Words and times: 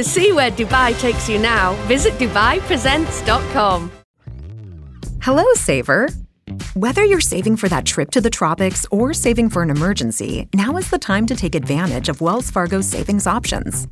To 0.00 0.04
see 0.04 0.32
where 0.32 0.50
Dubai 0.50 0.98
takes 0.98 1.28
you 1.28 1.38
now, 1.38 1.74
visit 1.86 2.14
DubaiPresents.com. 2.14 3.92
Hello, 5.20 5.44
Saver. 5.52 6.08
Whether 6.72 7.04
you're 7.04 7.20
saving 7.20 7.56
for 7.56 7.68
that 7.68 7.84
trip 7.84 8.10
to 8.12 8.22
the 8.22 8.30
tropics 8.30 8.86
or 8.90 9.12
saving 9.12 9.50
for 9.50 9.60
an 9.60 9.68
emergency, 9.68 10.48
now 10.54 10.78
is 10.78 10.88
the 10.88 10.98
time 10.98 11.26
to 11.26 11.36
take 11.36 11.54
advantage 11.54 12.08
of 12.08 12.22
Wells 12.22 12.50
Fargo's 12.50 12.86
savings 12.86 13.26
options. 13.26 13.86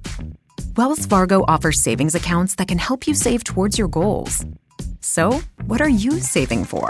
Wells 0.79 1.05
Fargo 1.05 1.45
offers 1.47 1.79
savings 1.79 2.15
accounts 2.15 2.55
that 2.55 2.69
can 2.69 2.79
help 2.79 3.07
you 3.07 3.13
save 3.13 3.45
towards 3.45 3.77
your 3.77 3.89
goals. 3.89 4.47
So, 5.01 5.43
what 5.67 5.83
are 5.83 5.91
you 5.91 6.13
saving 6.21 6.65
for? 6.65 6.89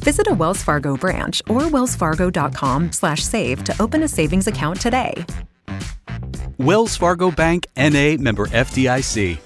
Visit 0.00 0.26
a 0.26 0.32
Wells 0.32 0.62
Fargo 0.62 0.96
branch 0.96 1.42
or 1.50 1.68
wellsfargo.com/save 1.68 3.64
to 3.64 3.74
open 3.78 4.02
a 4.04 4.08
savings 4.08 4.46
account 4.46 4.80
today. 4.80 5.26
Wells 6.66 6.98
Fargo 6.98 7.30
Bank 7.30 7.66
NA 7.76 8.18
member 8.18 8.48
FDIC. 8.48 9.38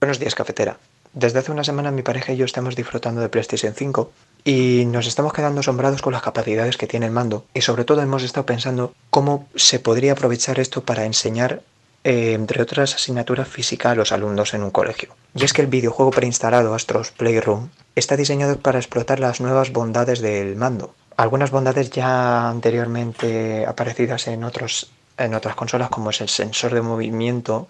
Buenos 0.00 0.18
días, 0.18 0.34
cafetera. 0.34 0.78
Desde 1.12 1.40
hace 1.40 1.52
una 1.52 1.62
semana 1.62 1.90
mi 1.90 2.00
pareja 2.00 2.32
y 2.32 2.38
yo 2.38 2.46
estamos 2.46 2.74
disfrutando 2.74 3.20
de 3.20 3.28
PlayStation 3.28 3.74
5 3.74 4.10
y 4.44 4.84
nos 4.86 5.06
estamos 5.06 5.34
quedando 5.34 5.60
asombrados 5.60 6.00
con 6.00 6.14
las 6.14 6.22
capacidades 6.22 6.78
que 6.78 6.86
tiene 6.86 7.04
el 7.04 7.12
mando 7.12 7.44
y 7.52 7.60
sobre 7.60 7.84
todo 7.84 8.00
hemos 8.00 8.22
estado 8.22 8.46
pensando 8.46 8.94
cómo 9.10 9.46
se 9.54 9.78
podría 9.78 10.12
aprovechar 10.12 10.58
esto 10.58 10.82
para 10.84 11.04
enseñar 11.04 11.60
eh, 12.04 12.32
entre 12.32 12.62
otras 12.62 12.94
asignaturas 12.94 13.48
física 13.48 13.90
a 13.90 13.94
los 13.94 14.12
alumnos 14.12 14.54
en 14.54 14.62
un 14.62 14.70
colegio. 14.70 15.14
Y 15.34 15.44
es 15.44 15.52
que 15.52 15.62
el 15.62 15.68
videojuego 15.68 16.10
preinstalado 16.10 16.74
Astros 16.74 17.10
Playroom 17.10 17.70
está 17.96 18.16
diseñado 18.16 18.58
para 18.58 18.78
explotar 18.78 19.20
las 19.20 19.40
nuevas 19.40 19.72
bondades 19.72 20.20
del 20.20 20.56
mando. 20.56 20.94
Algunas 21.16 21.50
bondades 21.50 21.90
ya 21.90 22.48
anteriormente 22.48 23.66
aparecidas 23.66 24.28
en, 24.28 24.44
otros, 24.44 24.90
en 25.16 25.34
otras 25.34 25.56
consolas 25.56 25.90
como 25.90 26.10
es 26.10 26.20
el 26.20 26.28
sensor 26.28 26.72
de 26.74 26.82
movimiento, 26.82 27.66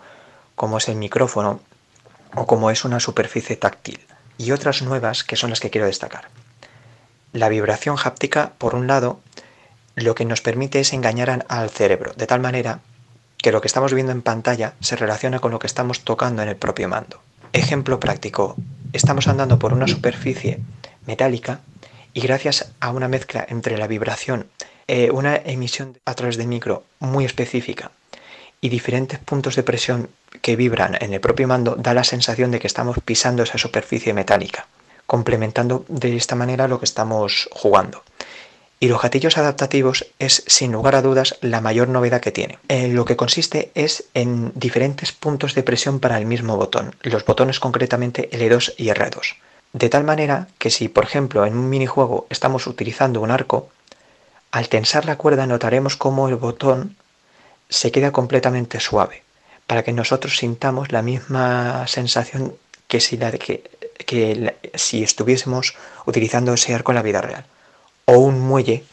como 0.55 0.77
es 0.79 0.89
el 0.89 0.97
micrófono 0.97 1.61
o 2.35 2.47
como 2.47 2.71
es 2.71 2.85
una 2.85 3.01
superficie 3.01 3.57
táctil. 3.57 4.01
Y 4.37 4.53
otras 4.53 4.83
nuevas 4.83 5.25
que 5.25 5.37
son 5.37 5.51
las 5.51 5.61
que 5.61 5.71
quiero 5.71 5.87
destacar. 5.87 6.29
La 7.33 7.49
vibración 7.49 7.97
háptica, 8.03 8.53
por 8.59 8.75
un 8.75 8.87
lado, 8.87 9.21
lo 9.97 10.15
que 10.15 10.25
nos 10.25 10.43
permite 10.43 10.81
es 10.81 10.93
engañar 10.93 11.45
al 11.49 11.71
cerebro, 11.71 12.13
de 12.17 12.27
tal 12.27 12.41
manera 12.41 12.81
que 13.39 13.53
lo 13.53 13.61
que 13.61 13.69
estamos 13.69 13.95
viendo 13.95 14.13
en 14.13 14.23
pantalla 14.23 14.75
se 14.81 14.97
relaciona 14.97 15.39
con 15.39 15.53
lo 15.53 15.59
que 15.59 15.67
estamos 15.67 16.05
tocando 16.05 16.43
en 16.43 16.49
el 16.49 16.57
propio 16.57 16.89
mando. 16.89 17.21
Ejemplo 17.53 17.99
práctico, 17.99 18.57
estamos 18.93 19.29
andando 19.29 19.59
por 19.59 19.73
una 19.73 19.87
superficie 19.87 20.61
metálica 21.07 21.61
y 22.13 22.21
gracias 22.21 22.73
a 22.81 22.91
una 22.91 23.09
mezcla 23.09 23.47
entre 23.49 23.79
la 23.79 23.87
vibración, 23.87 24.49
eh, 24.87 25.11
una 25.11 25.37
emisión 25.37 25.99
a 26.05 26.15
través 26.15 26.37
de 26.37 26.47
micro 26.47 26.85
muy 26.99 27.25
específica 27.25 27.91
y 28.61 28.69
diferentes 28.69 29.19
puntos 29.19 29.57
de 29.57 29.63
presión 29.63 30.11
que 30.43 30.57
vibran 30.57 30.97
en 31.01 31.15
el 31.15 31.21
propio 31.21 31.47
mando, 31.49 31.77
da 31.77 31.95
la 31.95 32.05
sensación 32.05 32.51
de 32.51 32.59
que 32.59 32.67
estamos 32.67 32.99
pisando 33.05 33.43
esa 33.43 33.57
superficie 33.57 34.13
metálica, 34.13 34.67
complementando 35.07 35.85
de 35.89 36.17
esta 36.17 36.35
manera 36.35 36.69
lo 36.69 36.79
que 36.79 36.85
estamos 36.85 37.49
jugando. 37.53 38.03
Y 38.81 38.87
los 38.87 39.03
gatillos 39.03 39.39
adaptativos 39.39 40.07
es 40.21 40.45
sin 40.47 40.71
lugar 40.71 40.95
a 40.95 41.03
dudas 41.03 41.37
la 41.41 41.61
mayor 41.61 41.89
novedad 41.89 42.21
que 42.21 42.31
tiene. 42.31 42.59
En 42.69 42.95
lo 42.95 43.05
que 43.05 43.17
consiste 43.17 43.73
es 43.75 44.05
en 44.15 44.53
diferentes 44.55 45.11
puntos 45.11 45.55
de 45.55 45.65
presión 45.65 45.99
para 45.99 46.17
el 46.17 46.27
mismo 46.27 46.57
botón, 46.57 46.95
los 47.03 47.25
botones 47.25 47.59
concretamente 47.59 48.31
L2 48.31 48.75
y 48.77 48.87
R2. 48.87 49.35
De 49.73 49.89
tal 49.89 50.05
manera 50.05 50.47
que 50.59 50.71
si 50.71 50.89
por 50.89 51.05
ejemplo 51.05 51.45
en 51.45 51.57
un 51.57 51.69
minijuego 51.69 52.27
estamos 52.31 52.69
utilizando 52.69 53.21
un 53.21 53.33
arco, 53.33 53.69
al 54.53 54.69
tensar 54.69 55.07
la 55.07 55.17
cuerda 55.17 55.47
notaremos 55.47 55.97
cómo 55.97 56.29
el 56.29 56.37
botón 56.37 56.97
se 57.69 57.91
queda 57.91 58.13
completamente 58.13 58.79
suave, 58.79 59.25
para 59.67 59.83
que 59.83 59.93
nosotros 59.93 60.39
sintamos 60.39 60.93
la 60.93 61.03
misma 61.03 61.87
sensación 61.89 62.55
que 62.87 63.01
si 63.01 63.19
estuviésemos 65.03 65.75
utilizando 66.07 66.55
ese 66.55 66.75
arco 66.75 66.93
en 66.93 66.97
la 66.97 67.03
vida 67.03 67.21
real 67.21 67.45
o 68.09 68.17
un 68.17 68.41
muelle, 68.41 68.85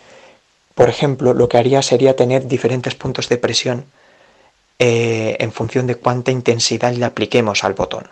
por 0.76 0.90
ejemplo, 0.90 1.34
lo 1.34 1.48
que 1.48 1.58
haría 1.58 1.82
sería 1.82 2.18
tener 2.18 2.48
diferentes 2.48 2.96
puntos 2.96 3.30
de 3.30 3.38
presión 3.38 3.86
eh, 4.78 5.38
en 5.40 5.54
función 5.54 5.88
de 5.88 5.96
cuánta 5.96 6.32
intensidad 6.32 6.94
le 6.94 7.06
apliquemos 7.06 7.64
al 7.64 7.76
botón, 7.76 8.10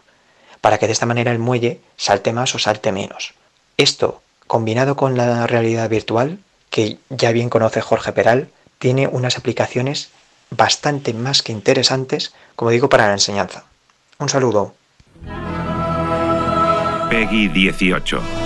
para 0.62 0.78
que 0.78 0.88
de 0.88 0.94
esta 0.94 1.06
manera 1.06 1.34
el 1.34 1.40
muelle 1.40 1.82
salte 1.98 2.32
más 2.32 2.56
o 2.56 2.60
salte 2.60 2.94
menos. 2.94 3.34
Esto, 3.76 4.22
combinado 4.48 4.96
con 4.96 5.18
la 5.18 5.46
realidad 5.46 5.90
virtual, 5.90 6.40
que 6.70 7.00
ya 7.10 7.34
bien 7.34 7.50
conoce 7.50 7.82
Jorge 7.82 8.14
Peral, 8.14 8.48
tiene 8.80 9.08
unas 9.08 9.38
aplicaciones 9.38 10.10
bastante 10.52 11.14
más 11.14 11.44
que 11.44 11.52
interesantes, 11.52 12.34
como 12.56 12.72
digo, 12.72 12.88
para 12.88 13.08
la 13.08 13.14
enseñanza. 13.14 13.66
Un 14.20 14.30
saludo. 14.30 14.74
Peggy 17.10 17.50
18. 17.50 18.43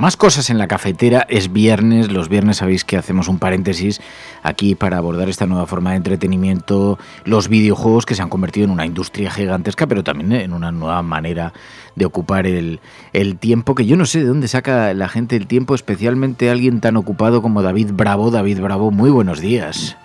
Más 0.00 0.16
cosas 0.16 0.48
en 0.48 0.56
la 0.56 0.66
cafetera. 0.66 1.26
Es 1.28 1.52
viernes. 1.52 2.10
Los 2.10 2.30
viernes 2.30 2.56
sabéis 2.56 2.86
que 2.86 2.96
hacemos 2.96 3.28
un 3.28 3.38
paréntesis 3.38 4.00
aquí 4.42 4.74
para 4.74 4.96
abordar 4.96 5.28
esta 5.28 5.44
nueva 5.44 5.66
forma 5.66 5.90
de 5.90 5.96
entretenimiento. 5.96 6.98
Los 7.26 7.48
videojuegos 7.50 8.06
que 8.06 8.14
se 8.14 8.22
han 8.22 8.30
convertido 8.30 8.64
en 8.64 8.70
una 8.70 8.86
industria 8.86 9.30
gigantesca, 9.30 9.86
pero 9.86 10.02
también 10.02 10.32
en 10.32 10.54
una 10.54 10.72
nueva 10.72 11.02
manera 11.02 11.52
de 11.96 12.06
ocupar 12.06 12.46
el, 12.46 12.80
el 13.12 13.36
tiempo. 13.36 13.74
Que 13.74 13.84
yo 13.84 13.98
no 13.98 14.06
sé 14.06 14.20
de 14.20 14.24
dónde 14.24 14.48
saca 14.48 14.94
la 14.94 15.10
gente 15.10 15.36
el 15.36 15.46
tiempo, 15.46 15.74
especialmente 15.74 16.48
alguien 16.48 16.80
tan 16.80 16.96
ocupado 16.96 17.42
como 17.42 17.60
David 17.60 17.90
Bravo. 17.92 18.30
David 18.30 18.58
Bravo, 18.62 18.90
muy 18.90 19.10
buenos 19.10 19.38
días. 19.38 19.98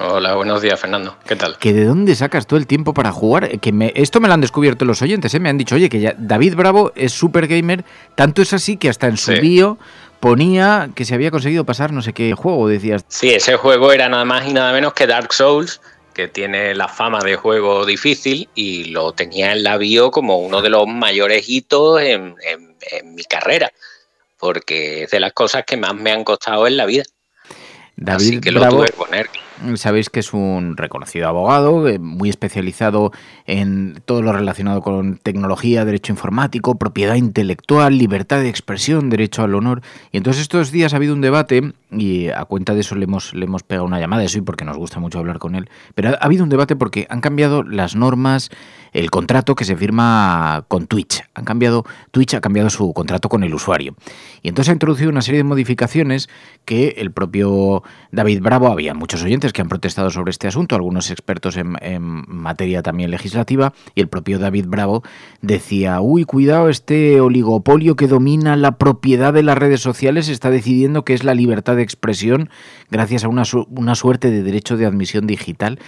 Hola, 0.00 0.34
buenos 0.34 0.62
días, 0.62 0.78
Fernando. 0.78 1.16
¿Qué 1.26 1.34
tal? 1.34 1.58
¿Que 1.58 1.72
de 1.72 1.84
dónde 1.84 2.14
sacas 2.14 2.46
todo 2.46 2.56
el 2.58 2.68
tiempo 2.68 2.94
para 2.94 3.10
jugar? 3.10 3.58
Que 3.58 3.72
me, 3.72 3.92
esto 3.96 4.20
me 4.20 4.28
lo 4.28 4.34
han 4.34 4.40
descubierto 4.40 4.84
los 4.84 5.02
oyentes, 5.02 5.34
¿eh? 5.34 5.40
me 5.40 5.48
han 5.48 5.58
dicho, 5.58 5.74
oye, 5.74 5.88
que 5.88 5.98
ya 5.98 6.14
David 6.16 6.54
Bravo 6.54 6.92
es 6.94 7.12
super 7.12 7.48
gamer, 7.48 7.84
tanto 8.14 8.40
es 8.40 8.52
así 8.52 8.76
que 8.76 8.88
hasta 8.88 9.08
en 9.08 9.16
su 9.16 9.32
bio 9.32 9.76
ponía 10.20 10.90
que 10.94 11.04
se 11.04 11.14
había 11.14 11.32
conseguido 11.32 11.64
pasar 11.64 11.92
no 11.92 12.02
sé 12.02 12.12
qué 12.12 12.32
juego, 12.34 12.68
decías. 12.68 13.04
Sí, 13.08 13.30
ese 13.30 13.56
juego 13.56 13.92
era 13.92 14.08
nada 14.08 14.24
más 14.24 14.46
y 14.46 14.52
nada 14.52 14.72
menos 14.72 14.92
que 14.92 15.08
Dark 15.08 15.32
Souls, 15.32 15.80
que 16.14 16.28
tiene 16.28 16.76
la 16.76 16.86
fama 16.86 17.18
de 17.20 17.34
juego 17.34 17.84
difícil 17.84 18.48
y 18.54 18.84
lo 18.86 19.12
tenía 19.12 19.50
en 19.50 19.64
la 19.64 19.78
bio 19.78 20.12
como 20.12 20.38
uno 20.38 20.62
de 20.62 20.70
los 20.70 20.86
mayores 20.86 21.48
hitos 21.48 22.00
en, 22.00 22.36
en 22.44 23.14
mi 23.16 23.24
carrera, 23.24 23.72
porque 24.38 25.04
es 25.04 25.10
de 25.10 25.18
las 25.18 25.32
cosas 25.32 25.64
que 25.66 25.76
más 25.76 25.94
me 25.94 26.12
han 26.12 26.22
costado 26.22 26.68
en 26.68 26.76
la 26.76 26.86
vida. 26.86 27.02
David 27.96 28.26
Así 28.26 28.40
que 28.40 28.52
lo 28.52 28.60
Bravo, 28.60 28.76
tuve 28.76 28.86
que 28.86 28.92
poner. 28.92 29.30
Sabéis 29.74 30.10
que 30.10 30.20
es 30.20 30.32
un 30.32 30.76
reconocido 30.76 31.28
abogado, 31.28 31.88
eh, 31.88 31.98
muy 31.98 32.28
especializado 32.28 33.12
en 33.46 34.00
todo 34.04 34.22
lo 34.22 34.32
relacionado 34.32 34.82
con 34.82 35.18
tecnología, 35.18 35.84
derecho 35.84 36.12
informático, 36.12 36.76
propiedad 36.76 37.16
intelectual, 37.16 37.98
libertad 37.98 38.40
de 38.40 38.48
expresión, 38.48 39.10
derecho 39.10 39.42
al 39.42 39.54
honor. 39.54 39.82
Y 40.12 40.18
entonces 40.18 40.42
estos 40.42 40.70
días 40.70 40.92
ha 40.92 40.96
habido 40.96 41.14
un 41.14 41.20
debate, 41.20 41.72
y 41.90 42.28
a 42.28 42.44
cuenta 42.44 42.74
de 42.74 42.80
eso 42.80 42.94
le 42.94 43.04
hemos, 43.04 43.34
le 43.34 43.46
hemos 43.46 43.62
pegado 43.62 43.86
una 43.86 44.00
llamada, 44.00 44.22
eso 44.24 44.38
y 44.38 44.42
porque 44.42 44.64
nos 44.64 44.76
gusta 44.76 45.00
mucho 45.00 45.18
hablar 45.18 45.38
con 45.38 45.54
él, 45.54 45.68
pero 45.94 46.10
ha, 46.10 46.12
ha 46.12 46.24
habido 46.26 46.44
un 46.44 46.50
debate 46.50 46.76
porque 46.76 47.06
han 47.10 47.20
cambiado 47.20 47.62
las 47.62 47.96
normas, 47.96 48.50
el 48.92 49.10
contrato 49.10 49.54
que 49.54 49.64
se 49.64 49.76
firma 49.76 50.64
con 50.68 50.86
Twitch. 50.86 51.22
Han 51.34 51.44
cambiado, 51.44 51.84
Twitch 52.10 52.34
ha 52.34 52.40
cambiado 52.40 52.70
su 52.70 52.92
contrato 52.92 53.28
con 53.28 53.44
el 53.44 53.54
usuario. 53.54 53.94
Y 54.42 54.48
entonces 54.48 54.70
ha 54.70 54.72
introducido 54.72 55.10
una 55.10 55.22
serie 55.22 55.38
de 55.38 55.44
modificaciones 55.44 56.28
que 56.64 56.94
el 56.98 57.12
propio 57.12 57.82
David 58.12 58.40
Bravo, 58.42 58.68
había 58.68 58.94
muchos 58.94 59.22
oyentes 59.22 59.47
que 59.52 59.62
han 59.62 59.68
protestado 59.68 60.10
sobre 60.10 60.30
este 60.30 60.48
asunto, 60.48 60.74
algunos 60.74 61.10
expertos 61.10 61.56
en, 61.56 61.76
materia 62.28 62.82
también 62.82 63.10
legislativa, 63.10 63.72
y 63.94 64.00
el 64.00 64.08
propio 64.08 64.38
David 64.38 64.66
Bravo 64.68 65.02
decía, 65.42 66.00
uy, 66.00 66.24
cuidado, 66.24 66.68
este 66.68 67.20
oligopolio 67.20 67.96
que 67.96 68.08
domina 68.08 68.56
la 68.56 68.78
propiedad 68.78 69.32
de 69.32 69.42
las 69.42 69.58
redes 69.58 69.80
sociales 69.80 70.28
está 70.28 70.50
decidiendo 70.50 71.04
que 71.04 71.14
es 71.14 71.24
la 71.24 71.34
libertad 71.34 71.76
de 71.76 71.82
expresión 71.82 72.50
gracias 72.90 73.24
a 73.24 73.28
una, 73.28 73.42
una 73.70 73.94
suerte 73.94 74.30
de 74.30 74.42
derecho 74.42 74.76
de 74.76 74.86
admisión 74.86 75.26
digital. 75.26 75.78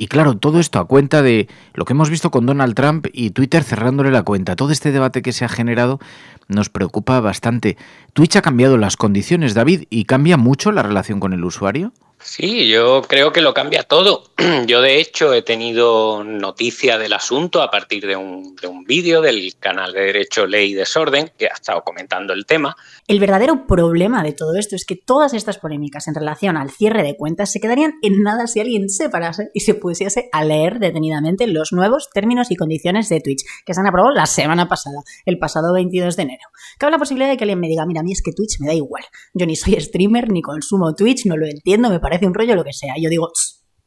Y 0.00 0.06
claro, 0.06 0.36
todo 0.36 0.60
esto 0.60 0.78
a 0.78 0.86
cuenta 0.86 1.22
de 1.22 1.48
lo 1.74 1.84
que 1.84 1.92
hemos 1.92 2.08
visto 2.08 2.30
con 2.30 2.46
Donald 2.46 2.74
Trump 2.74 3.06
y 3.12 3.30
Twitter 3.30 3.64
cerrándole 3.64 4.12
la 4.12 4.22
cuenta. 4.22 4.54
Todo 4.54 4.70
este 4.70 4.92
debate 4.92 5.22
que 5.22 5.32
se 5.32 5.44
ha 5.44 5.48
generado 5.48 5.98
nos 6.46 6.70
preocupa 6.70 7.20
bastante. 7.20 7.76
Twitch 8.12 8.36
ha 8.36 8.42
cambiado 8.42 8.78
las 8.78 8.96
condiciones, 8.96 9.54
David, 9.54 9.84
y 9.90 10.04
cambia 10.04 10.36
mucho 10.36 10.70
la 10.70 10.84
relación 10.84 11.18
con 11.18 11.32
el 11.32 11.44
usuario. 11.44 11.92
Sí, 12.20 12.68
yo 12.68 13.02
creo 13.02 13.32
que 13.32 13.40
lo 13.40 13.54
cambia 13.54 13.84
todo. 13.84 14.24
Yo 14.66 14.80
de 14.80 15.00
hecho 15.00 15.32
he 15.32 15.42
tenido 15.42 16.24
noticia 16.24 16.98
del 16.98 17.12
asunto 17.12 17.62
a 17.62 17.70
partir 17.70 18.06
de 18.06 18.16
un, 18.16 18.56
de 18.56 18.66
un 18.66 18.84
vídeo 18.84 19.20
del 19.20 19.54
canal 19.58 19.92
de 19.92 20.00
Derecho, 20.00 20.46
Ley 20.46 20.72
y 20.72 20.74
Desorden 20.74 21.30
que 21.38 21.46
ha 21.46 21.54
estado 21.54 21.82
comentando 21.82 22.32
el 22.32 22.44
tema. 22.44 22.76
El 23.06 23.20
verdadero 23.20 23.66
problema 23.66 24.22
de 24.22 24.32
todo 24.32 24.56
esto 24.56 24.74
es 24.74 24.84
que 24.84 24.96
todas 24.96 25.32
estas 25.32 25.58
polémicas 25.58 26.08
en 26.08 26.14
relación 26.14 26.56
al 26.56 26.70
cierre 26.70 27.02
de 27.02 27.16
cuentas 27.16 27.52
se 27.52 27.60
quedarían 27.60 27.94
en 28.02 28.22
nada 28.22 28.46
si 28.46 28.60
alguien 28.60 28.88
se 28.88 29.08
parase 29.08 29.50
y 29.54 29.60
se 29.60 29.74
pusiese 29.74 30.28
a 30.32 30.44
leer 30.44 30.78
detenidamente 30.80 31.46
los 31.46 31.72
nuevos 31.72 32.08
términos 32.12 32.50
y 32.50 32.56
condiciones 32.56 33.08
de 33.08 33.20
Twitch 33.20 33.44
que 33.64 33.74
se 33.74 33.80
han 33.80 33.86
aprobado 33.86 34.14
la 34.14 34.26
semana 34.26 34.68
pasada, 34.68 35.02
el 35.24 35.38
pasado 35.38 35.72
22 35.72 36.16
de 36.16 36.22
enero. 36.22 36.48
Cabe 36.78 36.92
la 36.92 36.98
posibilidad 36.98 37.30
de 37.30 37.36
que 37.36 37.44
alguien 37.44 37.60
me 37.60 37.68
diga, 37.68 37.86
mira, 37.86 38.00
a 38.00 38.04
mí 38.04 38.12
es 38.12 38.22
que 38.22 38.32
Twitch 38.32 38.60
me 38.60 38.66
da 38.66 38.74
igual. 38.74 39.04
Yo 39.34 39.46
ni 39.46 39.56
soy 39.56 39.80
streamer, 39.80 40.30
ni 40.30 40.42
consumo 40.42 40.94
Twitch, 40.94 41.26
no 41.26 41.36
lo 41.36 41.46
entiendo, 41.46 41.90
un 42.22 42.34
rollo, 42.34 42.54
lo 42.54 42.64
que 42.64 42.72
sea. 42.72 42.94
yo 42.98 43.08
digo, 43.08 43.30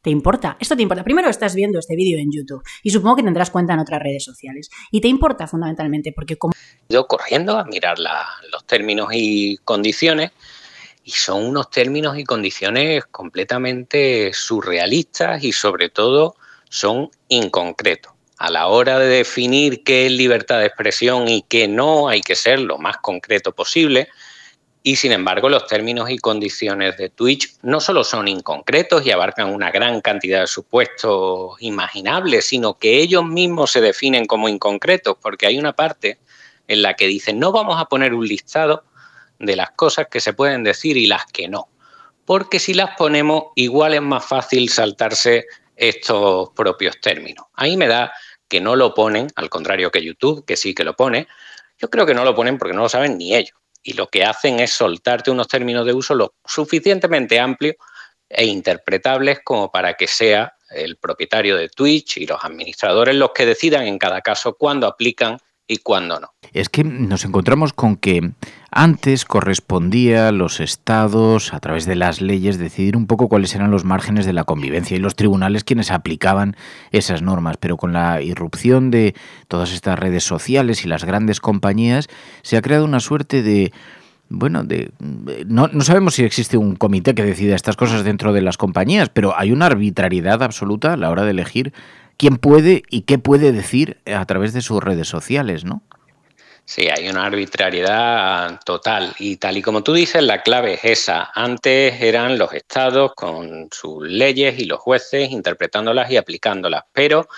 ¿te 0.02 0.10
importa? 0.10 0.56
Esto 0.60 0.76
te 0.76 0.82
importa. 0.82 1.04
Primero 1.04 1.28
estás 1.28 1.54
viendo 1.54 1.78
este 1.78 1.96
vídeo 1.96 2.18
en 2.18 2.30
YouTube 2.32 2.62
y 2.82 2.90
supongo 2.90 3.16
que 3.16 3.22
tendrás 3.22 3.50
cuenta 3.50 3.74
en 3.74 3.80
otras 3.80 4.02
redes 4.02 4.24
sociales. 4.24 4.68
Y 4.90 5.00
te 5.00 5.08
importa 5.08 5.46
fundamentalmente 5.46 6.12
porque 6.12 6.36
como... 6.36 6.52
Yo 6.88 7.06
corriendo 7.06 7.56
a 7.58 7.64
mirar 7.64 7.98
los 7.98 8.66
términos 8.66 9.08
y 9.12 9.56
condiciones 9.58 10.32
y 11.04 11.12
son 11.12 11.44
unos 11.44 11.70
términos 11.70 12.18
y 12.18 12.24
condiciones 12.24 13.04
completamente 13.06 14.32
surrealistas 14.32 15.42
y 15.42 15.52
sobre 15.52 15.88
todo 15.88 16.36
son 16.68 17.10
inconcretos. 17.28 18.12
A 18.38 18.50
la 18.50 18.66
hora 18.66 18.98
de 18.98 19.06
definir 19.06 19.84
qué 19.84 20.06
es 20.06 20.12
libertad 20.12 20.58
de 20.58 20.66
expresión 20.66 21.28
y 21.28 21.42
qué 21.42 21.68
no, 21.68 22.08
hay 22.08 22.22
que 22.22 22.34
ser 22.34 22.60
lo 22.60 22.78
más 22.78 22.96
concreto 22.96 23.52
posible. 23.52 24.08
Y 24.84 24.96
sin 24.96 25.12
embargo, 25.12 25.48
los 25.48 25.66
términos 25.66 26.10
y 26.10 26.18
condiciones 26.18 26.96
de 26.96 27.08
Twitch 27.08 27.56
no 27.62 27.80
solo 27.80 28.02
son 28.02 28.26
inconcretos 28.26 29.06
y 29.06 29.12
abarcan 29.12 29.54
una 29.54 29.70
gran 29.70 30.00
cantidad 30.00 30.40
de 30.40 30.46
supuestos 30.48 31.56
imaginables, 31.60 32.46
sino 32.46 32.78
que 32.78 32.98
ellos 33.00 33.24
mismos 33.24 33.70
se 33.70 33.80
definen 33.80 34.26
como 34.26 34.48
inconcretos, 34.48 35.16
porque 35.20 35.46
hay 35.46 35.58
una 35.58 35.72
parte 35.72 36.18
en 36.66 36.82
la 36.82 36.94
que 36.94 37.06
dicen 37.06 37.38
no 37.38 37.52
vamos 37.52 37.80
a 37.80 37.84
poner 37.84 38.12
un 38.12 38.26
listado 38.26 38.84
de 39.38 39.54
las 39.54 39.70
cosas 39.72 40.08
que 40.10 40.20
se 40.20 40.32
pueden 40.32 40.64
decir 40.64 40.96
y 40.96 41.06
las 41.06 41.26
que 41.26 41.48
no. 41.48 41.68
Porque 42.24 42.58
si 42.58 42.74
las 42.74 42.96
ponemos, 42.96 43.46
igual 43.54 43.94
es 43.94 44.02
más 44.02 44.24
fácil 44.24 44.68
saltarse 44.68 45.46
estos 45.76 46.50
propios 46.50 47.00
términos. 47.00 47.46
Ahí 47.54 47.76
me 47.76 47.86
da 47.86 48.12
que 48.48 48.60
no 48.60 48.74
lo 48.76 48.94
ponen, 48.94 49.28
al 49.36 49.48
contrario 49.48 49.90
que 49.90 50.02
YouTube, 50.02 50.44
que 50.44 50.56
sí 50.56 50.74
que 50.74 50.84
lo 50.84 50.94
pone. 50.94 51.28
Yo 51.78 51.88
creo 51.88 52.04
que 52.04 52.14
no 52.14 52.24
lo 52.24 52.34
ponen 52.34 52.58
porque 52.58 52.74
no 52.74 52.82
lo 52.82 52.88
saben 52.88 53.16
ni 53.16 53.34
ellos. 53.34 53.61
Y 53.82 53.94
lo 53.94 54.08
que 54.08 54.24
hacen 54.24 54.60
es 54.60 54.72
soltarte 54.72 55.30
unos 55.30 55.48
términos 55.48 55.84
de 55.84 55.92
uso 55.92 56.14
lo 56.14 56.34
suficientemente 56.44 57.40
amplios 57.40 57.76
e 58.28 58.46
interpretables 58.46 59.40
como 59.44 59.70
para 59.70 59.94
que 59.94 60.06
sea 60.06 60.54
el 60.70 60.96
propietario 60.96 61.56
de 61.56 61.68
Twitch 61.68 62.16
y 62.18 62.26
los 62.26 62.42
administradores 62.44 63.14
los 63.14 63.32
que 63.32 63.46
decidan 63.46 63.86
en 63.86 63.98
cada 63.98 64.20
caso 64.22 64.54
cuándo 64.54 64.86
aplican 64.86 65.38
y 65.66 65.78
cuándo 65.78 66.18
no. 66.20 66.32
Es 66.52 66.68
que 66.68 66.84
nos 66.84 67.24
encontramos 67.24 67.72
con 67.72 67.96
que 67.96 68.32
antes 68.72 69.26
correspondía 69.26 70.28
a 70.28 70.32
los 70.32 70.58
estados, 70.58 71.52
a 71.52 71.60
través 71.60 71.84
de 71.84 71.94
las 71.94 72.22
leyes, 72.22 72.58
decidir 72.58 72.96
un 72.96 73.06
poco 73.06 73.28
cuáles 73.28 73.54
eran 73.54 73.70
los 73.70 73.84
márgenes 73.84 74.24
de 74.24 74.32
la 74.32 74.44
convivencia 74.44 74.96
y 74.96 75.00
los 75.00 75.14
tribunales 75.14 75.62
quienes 75.62 75.90
aplicaban 75.90 76.56
esas 76.90 77.20
normas, 77.20 77.58
pero 77.58 77.76
con 77.76 77.92
la 77.92 78.22
irrupción 78.22 78.90
de 78.90 79.14
todas 79.46 79.72
estas 79.72 79.98
redes 79.98 80.24
sociales 80.24 80.86
y 80.86 80.88
las 80.88 81.04
grandes 81.04 81.38
compañías 81.38 82.08
se 82.40 82.56
ha 82.56 82.62
creado 82.62 82.86
una 82.86 83.00
suerte 83.00 83.42
de 83.42 83.72
bueno, 84.34 84.64
de, 84.64 84.90
no, 85.46 85.68
no, 85.68 85.82
sabemos 85.82 86.14
si 86.14 86.24
existe 86.24 86.56
un 86.56 86.74
comité 86.74 87.14
que 87.14 87.22
decida 87.22 87.54
estas 87.54 87.76
cosas 87.76 88.02
dentro 88.02 88.32
de 88.32 88.40
las 88.40 88.56
compañías, 88.56 89.10
pero 89.10 89.38
hay 89.38 89.52
una 89.52 89.66
arbitrariedad 89.66 90.42
absoluta 90.42 90.94
a 90.94 90.96
la 90.96 91.10
hora 91.10 91.24
de 91.24 91.32
elegir 91.32 91.74
quién 92.16 92.36
puede 92.36 92.82
y 92.88 93.02
qué 93.02 93.18
puede 93.18 93.52
decir 93.52 93.98
a 94.06 94.24
través 94.24 94.54
de 94.54 94.62
sus 94.62 94.82
redes 94.82 95.08
sociales, 95.08 95.66
¿no? 95.66 95.82
Sí, 96.64 96.88
hay 96.88 97.08
una 97.08 97.26
arbitrariedad 97.26 98.60
total 98.64 99.14
y 99.18 99.36
tal 99.36 99.56
y 99.58 99.62
como 99.62 99.82
tú 99.82 99.92
dices, 99.92 100.22
la 100.22 100.42
clave 100.42 100.74
es 100.74 100.84
esa. 100.84 101.30
Antes 101.34 102.00
eran 102.00 102.38
los 102.38 102.54
estados 102.54 103.12
con 103.14 103.68
sus 103.72 104.06
leyes 104.06 104.58
y 104.58 104.64
los 104.64 104.78
jueces 104.78 105.30
interpretándolas 105.30 106.10
y 106.10 106.16
aplicándolas, 106.16 106.84
pero 106.92 107.28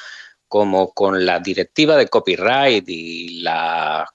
como 0.47 0.93
con 0.93 1.25
la 1.25 1.41
directiva 1.41 1.97
de 1.97 2.09
copyright 2.09 2.89
y 2.89 3.41
las 3.41 4.09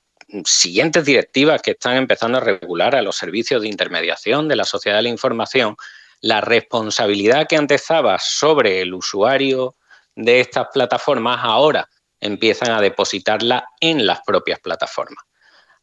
siguientes 0.45 1.03
directivas 1.05 1.61
que 1.61 1.71
están 1.71 1.97
empezando 1.97 2.37
a 2.37 2.41
regular 2.41 2.95
a 2.95 3.01
los 3.01 3.17
servicios 3.17 3.61
de 3.63 3.67
intermediación 3.67 4.47
de 4.47 4.55
la 4.55 4.63
sociedad 4.63 4.97
de 4.97 5.03
la 5.03 5.09
información, 5.09 5.75
la 6.21 6.39
responsabilidad 6.39 7.47
que 7.47 7.57
antes 7.57 7.81
estaba 7.81 8.19
sobre 8.19 8.81
el 8.81 8.93
usuario 8.93 9.75
de 10.15 10.39
estas 10.39 10.67
plataformas 10.71 11.39
ahora 11.41 11.89
empiezan 12.19 12.71
a 12.71 12.81
depositarla 12.81 13.69
en 13.79 14.05
las 14.05 14.21
propias 14.21 14.59
plataformas. 14.59 15.23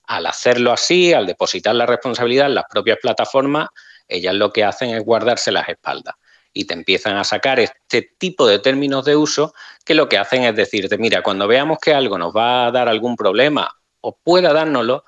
Al 0.06 0.27
hacerlo 0.27 0.73
así, 0.73 1.12
al 1.12 1.27
depositar 1.27 1.75
la 1.75 1.87
responsabilidad 1.87 2.47
en 2.47 2.55
las 2.55 2.67
propias 2.71 2.99
plataformas, 3.00 3.69
ellas 4.09 4.35
lo 4.35 4.53
que 4.53 4.65
hacen 4.65 4.91
es 4.91 5.05
guardarse 5.05 5.50
las 5.50 5.69
espaldas 5.69 6.15
y 6.53 6.65
te 6.65 6.75
empiezan 6.75 7.17
a 7.17 7.25
sacar 7.25 7.61
este 7.61 8.15
tipo 8.19 8.47
de 8.47 8.59
términos 8.59 9.05
de 9.05 9.15
uso 9.15 9.53
que 9.85 9.94
lo 9.94 10.09
que 10.09 10.17
hacen 10.17 10.43
es 10.44 10.56
decirte, 10.56 10.97
mira, 10.97 11.23
cuando 11.23 11.47
veamos 11.47 11.79
que 11.79 11.93
algo 11.93 12.17
nos 12.17 12.35
va 12.35 12.67
a 12.67 12.71
dar 12.71 12.88
algún 12.88 13.15
problema 13.15 13.71
o 14.00 14.17
pueda 14.17 14.55
dárnoslo, 14.55 15.05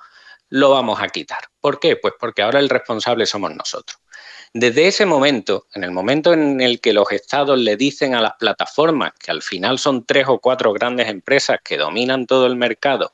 lo 0.49 0.69
vamos 0.69 1.01
a 1.01 1.07
quitar. 1.07 1.39
¿Por 1.59 1.79
qué? 1.79 1.95
Pues 1.95 2.13
porque 2.19 2.43
ahora 2.43 2.59
el 2.59 2.69
responsable 2.69 3.25
somos 3.25 3.55
nosotros. 3.55 3.99
Desde 4.53 4.87
ese 4.87 5.05
momento, 5.05 5.67
en 5.75 5.83
el 5.83 5.91
momento 5.91 6.33
en 6.33 6.59
el 6.59 6.81
que 6.81 6.91
los 6.91 7.11
estados 7.11 7.59
le 7.59 7.77
dicen 7.77 8.15
a 8.15 8.21
las 8.21 8.33
plataformas, 8.39 9.13
que 9.19 9.29
al 9.29 9.43
final 9.43 9.77
son 9.77 10.05
tres 10.05 10.25
o 10.27 10.39
cuatro 10.39 10.73
grandes 10.73 11.07
empresas 11.07 11.59
que 11.63 11.77
dominan 11.77 12.25
todo 12.25 12.47
el 12.47 12.55
mercado, 12.55 13.13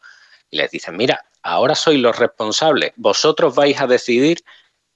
les 0.52 0.72
dicen, 0.72 0.96
mira, 0.96 1.26
ahora 1.44 1.76
sois 1.76 2.00
los 2.00 2.18
responsables, 2.18 2.94
vosotros 2.96 3.54
vais 3.54 3.80
a 3.82 3.88
decidir 3.88 4.44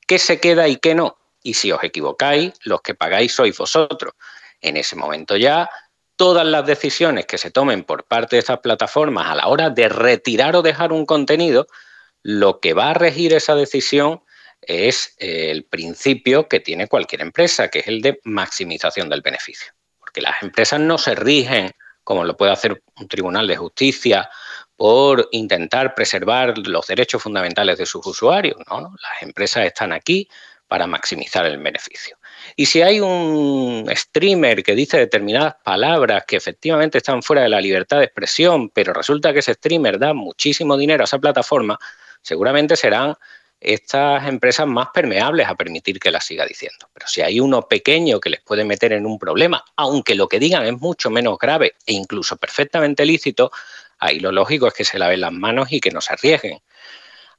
qué 0.07 0.17
se 0.17 0.39
queda 0.39 0.69
y 0.69 0.77
qué 0.77 0.95
no. 0.95 1.17
Y 1.43 1.55
si 1.55 1.73
os 1.73 1.83
equivocáis, 1.83 2.53
los 2.63 2.81
que 2.81 2.95
pagáis 2.95 3.33
sois 3.33 3.57
vosotros. 3.57 4.13
En 4.61 4.77
ese 4.77 4.95
momento 4.95 5.35
ya 5.35 5.69
todas 6.15 6.45
las 6.45 6.65
decisiones 6.65 7.25
que 7.25 7.37
se 7.37 7.51
tomen 7.51 7.83
por 7.83 8.05
parte 8.05 8.37
de 8.37 8.41
esas 8.41 8.59
plataformas 8.59 9.27
a 9.27 9.35
la 9.35 9.47
hora 9.47 9.69
de 9.69 9.89
retirar 9.89 10.55
o 10.55 10.61
dejar 10.61 10.93
un 10.93 11.05
contenido, 11.05 11.67
lo 12.23 12.59
que 12.59 12.73
va 12.73 12.91
a 12.91 12.93
regir 12.93 13.33
esa 13.33 13.55
decisión 13.55 14.21
es 14.69 15.15
el 15.17 15.63
principio 15.63 16.47
que 16.47 16.59
tiene 16.59 16.87
cualquier 16.87 17.21
empresa, 17.21 17.69
que 17.69 17.79
es 17.79 17.87
el 17.87 18.03
de 18.03 18.19
maximización 18.23 19.09
del 19.09 19.21
beneficio. 19.21 19.73
Porque 19.99 20.21
las 20.21 20.43
empresas 20.43 20.79
no 20.79 20.99
se 20.99 21.15
rigen, 21.15 21.71
como 22.03 22.23
lo 22.23 22.37
puede 22.37 22.51
hacer 22.51 22.83
un 22.97 23.07
tribunal 23.07 23.47
de 23.47 23.57
justicia, 23.57 24.29
por 24.75 25.27
intentar 25.31 25.95
preservar 25.95 26.55
los 26.59 26.85
derechos 26.85 27.23
fundamentales 27.23 27.79
de 27.79 27.87
sus 27.87 28.05
usuarios. 28.05 28.57
¿no? 28.69 28.81
Las 28.81 29.23
empresas 29.23 29.65
están 29.65 29.91
aquí 29.91 30.29
para 30.67 30.85
maximizar 30.85 31.47
el 31.47 31.57
beneficio. 31.57 32.17
Y 32.55 32.67
si 32.67 32.83
hay 32.83 32.99
un 32.99 33.89
streamer 33.91 34.61
que 34.61 34.75
dice 34.75 34.99
determinadas 34.99 35.55
palabras 35.63 36.25
que 36.27 36.37
efectivamente 36.37 36.99
están 36.99 37.23
fuera 37.23 37.41
de 37.41 37.49
la 37.49 37.59
libertad 37.59 37.97
de 37.97 38.05
expresión, 38.05 38.69
pero 38.69 38.93
resulta 38.93 39.33
que 39.33 39.39
ese 39.39 39.55
streamer 39.55 39.97
da 39.97 40.13
muchísimo 40.13 40.77
dinero 40.77 41.03
a 41.03 41.05
esa 41.05 41.17
plataforma, 41.17 41.79
seguramente 42.21 42.75
serán 42.75 43.15
estas 43.61 44.27
empresas 44.27 44.67
más 44.67 44.87
permeables 44.93 45.47
a 45.47 45.55
permitir 45.55 45.99
que 45.99 46.11
las 46.11 46.25
siga 46.25 46.45
diciendo. 46.45 46.89
Pero 46.93 47.07
si 47.07 47.21
hay 47.21 47.39
uno 47.39 47.67
pequeño 47.67 48.19
que 48.19 48.29
les 48.29 48.41
puede 48.41 48.63
meter 48.63 48.93
en 48.93 49.05
un 49.05 49.19
problema, 49.19 49.63
aunque 49.75 50.15
lo 50.15 50.27
que 50.27 50.39
digan 50.39 50.65
es 50.65 50.79
mucho 50.79 51.09
menos 51.09 51.37
grave 51.37 51.73
e 51.85 51.93
incluso 51.93 52.37
perfectamente 52.37 53.05
lícito, 53.05 53.51
ahí 53.99 54.19
lo 54.19 54.31
lógico 54.31 54.67
es 54.67 54.73
que 54.73 54.85
se 54.85 54.97
laven 54.97 55.21
las 55.21 55.33
manos 55.33 55.71
y 55.71 55.79
que 55.79 55.91
no 55.91 56.01
se 56.01 56.13
arriesguen. 56.13 56.59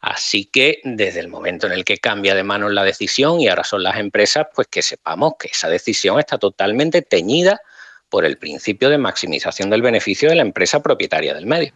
Así 0.01 0.47
que 0.47 0.81
desde 0.83 1.21
el 1.21 1.29
momento 1.29 1.67
en 1.67 1.73
el 1.73 1.85
que 1.85 1.99
cambia 1.99 2.35
de 2.35 2.43
manos 2.43 2.73
la 2.73 2.85
decisión 2.85 3.41
y 3.41 3.49
ahora 3.49 3.65
son 3.65 3.83
las 3.83 3.99
empresas, 3.99 4.47
pues 4.55 4.67
que 4.69 4.83
sepamos 4.83 5.35
que 5.39 5.49
esa 5.49 5.69
decisión 5.69 6.19
está 6.19 6.39
totalmente 6.39 7.03
teñida 7.03 7.61
por 8.11 8.25
el 8.25 8.37
principio 8.37 8.91
de 8.91 8.99
maximización 8.99 9.71
del 9.71 9.83
beneficio 9.83 10.29
de 10.29 10.35
la 10.35 10.43
empresa 10.43 10.83
propietaria 10.83 11.33
del 11.33 11.47
medio. 11.47 11.73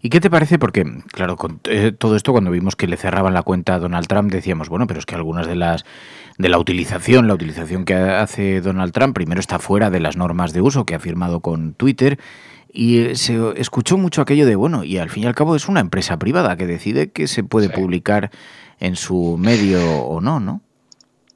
¿Y 0.00 0.08
qué 0.08 0.20
te 0.20 0.30
parece? 0.30 0.58
Porque, 0.58 0.84
claro, 1.08 1.36
con 1.36 1.60
eh, 1.64 1.92
todo 1.92 2.16
esto, 2.16 2.32
cuando 2.32 2.50
vimos 2.50 2.76
que 2.76 2.86
le 2.86 2.96
cerraban 2.96 3.34
la 3.34 3.42
cuenta 3.42 3.74
a 3.74 3.78
Donald 3.78 4.06
Trump, 4.06 4.30
decíamos, 4.30 4.68
bueno, 4.68 4.86
pero 4.86 5.00
es 5.00 5.06
que 5.06 5.16
algunas 5.16 5.46
de 5.46 5.56
las 5.56 5.84
de 6.38 6.48
la 6.48 6.58
utilización, 6.58 7.28
la 7.28 7.34
utilización 7.34 7.84
que 7.84 7.94
hace 7.94 8.60
Donald 8.60 8.92
Trump, 8.92 9.14
primero 9.14 9.40
está 9.40 9.58
fuera 9.58 9.90
de 9.90 10.00
las 10.00 10.16
normas 10.16 10.52
de 10.52 10.60
uso 10.60 10.84
que 10.84 10.94
ha 10.94 10.98
firmado 10.98 11.40
con 11.40 11.74
Twitter. 11.74 12.18
Y 12.72 13.14
se 13.14 13.38
escuchó 13.56 13.96
mucho 13.98 14.20
aquello 14.20 14.46
de, 14.46 14.56
bueno, 14.56 14.82
y 14.82 14.98
al 14.98 15.08
fin 15.08 15.22
y 15.22 15.26
al 15.26 15.34
cabo 15.36 15.54
es 15.54 15.68
una 15.68 15.78
empresa 15.78 16.18
privada 16.18 16.56
que 16.56 16.66
decide 16.66 17.12
que 17.12 17.28
se 17.28 17.44
puede 17.44 17.68
publicar 17.68 18.32
en 18.80 18.96
su 18.96 19.36
medio 19.38 19.80
o 20.02 20.20
no, 20.20 20.40
¿no? 20.40 20.60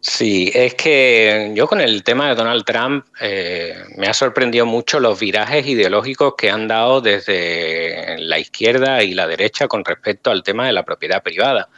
Sí, 0.00 0.50
es 0.54 0.74
que 0.74 1.52
yo 1.56 1.66
con 1.66 1.80
el 1.80 2.04
tema 2.04 2.28
de 2.28 2.36
Donald 2.36 2.64
Trump 2.64 3.04
eh, 3.20 3.74
me 3.96 4.06
ha 4.06 4.14
sorprendido 4.14 4.64
mucho 4.64 5.00
los 5.00 5.18
virajes 5.18 5.66
ideológicos 5.66 6.34
que 6.38 6.50
han 6.50 6.68
dado 6.68 7.00
desde 7.00 8.16
la 8.20 8.38
izquierda 8.38 9.02
y 9.02 9.14
la 9.14 9.26
derecha 9.26 9.66
con 9.66 9.84
respecto 9.84 10.30
al 10.30 10.44
tema 10.44 10.66
de 10.66 10.72
la 10.72 10.84
propiedad 10.84 11.22
privada. 11.22 11.68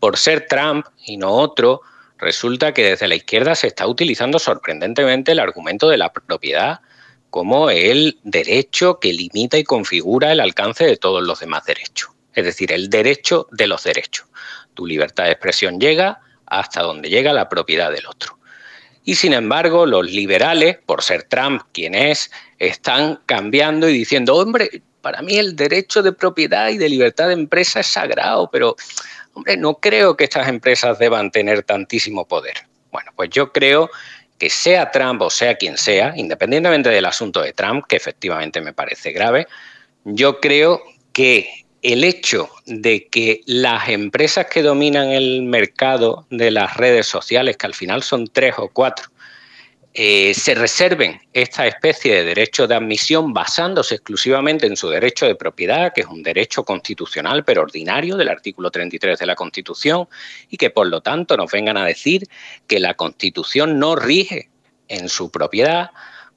Por 0.00 0.16
ser 0.16 0.46
Trump 0.48 0.86
y 1.06 1.16
no 1.16 1.30
otro, 1.30 1.82
resulta 2.18 2.74
que 2.74 2.90
desde 2.90 3.06
la 3.06 3.14
izquierda 3.14 3.54
se 3.54 3.68
está 3.68 3.86
utilizando 3.86 4.40
sorprendentemente 4.40 5.30
el 5.32 5.38
argumento 5.38 5.88
de 5.88 5.98
la 5.98 6.12
propiedad 6.12 6.80
como 7.30 7.70
el 7.70 8.18
derecho 8.24 8.98
que 8.98 9.12
limita 9.12 9.58
y 9.58 9.64
configura 9.64 10.32
el 10.32 10.40
alcance 10.40 10.84
de 10.84 10.96
todos 10.96 11.22
los 11.22 11.38
demás 11.38 11.64
derechos. 11.66 12.10
Es 12.34 12.44
decir, 12.44 12.72
el 12.72 12.90
derecho 12.90 13.46
de 13.52 13.68
los 13.68 13.84
derechos. 13.84 14.26
Tu 14.74 14.86
libertad 14.86 15.24
de 15.24 15.32
expresión 15.32 15.78
llega 15.78 16.20
hasta 16.50 16.82
donde 16.82 17.08
llega 17.08 17.32
la 17.32 17.48
propiedad 17.48 17.90
del 17.90 18.06
otro. 18.06 18.38
Y 19.04 19.14
sin 19.14 19.32
embargo, 19.32 19.86
los 19.86 20.10
liberales, 20.10 20.76
por 20.84 21.02
ser 21.02 21.22
Trump 21.22 21.62
quien 21.72 21.94
es, 21.94 22.30
están 22.58 23.20
cambiando 23.24 23.88
y 23.88 23.94
diciendo, 23.94 24.36
hombre, 24.36 24.82
para 25.00 25.22
mí 25.22 25.38
el 25.38 25.56
derecho 25.56 26.02
de 26.02 26.12
propiedad 26.12 26.68
y 26.68 26.76
de 26.76 26.88
libertad 26.88 27.28
de 27.28 27.34
empresa 27.34 27.80
es 27.80 27.86
sagrado, 27.86 28.50
pero, 28.52 28.76
hombre, 29.32 29.56
no 29.56 29.74
creo 29.74 30.16
que 30.16 30.24
estas 30.24 30.48
empresas 30.48 30.98
deban 30.98 31.30
tener 31.30 31.62
tantísimo 31.62 32.28
poder. 32.28 32.54
Bueno, 32.92 33.10
pues 33.16 33.30
yo 33.30 33.52
creo 33.52 33.90
que 34.38 34.50
sea 34.50 34.90
Trump 34.90 35.22
o 35.22 35.30
sea 35.30 35.54
quien 35.54 35.76
sea, 35.76 36.12
independientemente 36.16 36.90
del 36.90 37.06
asunto 37.06 37.40
de 37.40 37.52
Trump, 37.52 37.86
que 37.86 37.96
efectivamente 37.96 38.60
me 38.60 38.72
parece 38.72 39.12
grave, 39.12 39.46
yo 40.04 40.40
creo 40.40 40.82
que 41.12 41.64
el 41.82 42.04
hecho 42.04 42.48
de 42.66 43.06
que 43.06 43.42
las 43.46 43.88
empresas 43.88 44.46
que 44.46 44.62
dominan 44.62 45.08
el 45.08 45.42
mercado 45.42 46.26
de 46.30 46.50
las 46.50 46.76
redes 46.76 47.06
sociales, 47.06 47.56
que 47.56 47.66
al 47.66 47.74
final 47.74 48.02
son 48.02 48.26
tres 48.26 48.54
o 48.58 48.68
cuatro, 48.68 49.10
eh, 49.92 50.34
se 50.34 50.54
reserven 50.54 51.20
esta 51.32 51.66
especie 51.66 52.14
de 52.14 52.24
derecho 52.24 52.68
de 52.68 52.76
admisión 52.76 53.32
basándose 53.32 53.96
exclusivamente 53.96 54.66
en 54.66 54.76
su 54.76 54.88
derecho 54.88 55.26
de 55.26 55.34
propiedad, 55.34 55.92
que 55.92 56.02
es 56.02 56.06
un 56.06 56.22
derecho 56.22 56.64
constitucional 56.64 57.44
pero 57.44 57.62
ordinario 57.62 58.16
del 58.16 58.28
artículo 58.28 58.70
33 58.70 59.18
de 59.18 59.26
la 59.26 59.34
Constitución, 59.34 60.06
y 60.48 60.58
que 60.58 60.70
por 60.70 60.86
lo 60.86 61.00
tanto 61.00 61.36
nos 61.36 61.50
vengan 61.50 61.76
a 61.76 61.84
decir 61.84 62.28
que 62.68 62.78
la 62.78 62.94
Constitución 62.94 63.80
no 63.80 63.96
rige 63.96 64.48
en 64.86 65.08
su 65.08 65.30
propiedad, 65.30 65.90